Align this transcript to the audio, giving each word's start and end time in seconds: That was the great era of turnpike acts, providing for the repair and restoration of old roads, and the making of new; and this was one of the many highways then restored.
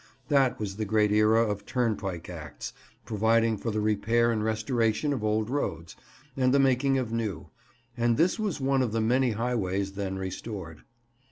That 0.29 0.59
was 0.59 0.77
the 0.77 0.85
great 0.85 1.11
era 1.11 1.43
of 1.43 1.63
turnpike 1.63 2.27
acts, 2.27 2.73
providing 3.05 3.55
for 3.55 3.69
the 3.69 3.79
repair 3.81 4.31
and 4.31 4.43
restoration 4.43 5.13
of 5.13 5.23
old 5.23 5.47
roads, 5.47 5.95
and 6.35 6.51
the 6.51 6.59
making 6.59 6.97
of 6.97 7.11
new; 7.13 7.51
and 7.95 8.17
this 8.17 8.39
was 8.39 8.59
one 8.59 8.81
of 8.81 8.93
the 8.93 8.99
many 9.01 9.33
highways 9.33 9.91
then 9.91 10.17
restored. 10.17 10.81